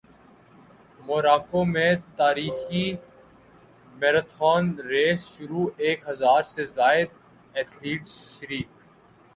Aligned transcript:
موراکو 0.99 1.63
میں 1.65 1.91
تاریخی 2.17 2.85
marathon 3.93 4.63
race 4.89 5.27
شروع 5.35 5.65
ایک 5.77 5.99
ہزار 6.09 6.41
سے 6.53 6.65
زائد 6.75 7.07
ایتھلیٹس 7.55 8.13
شریک 8.35 8.69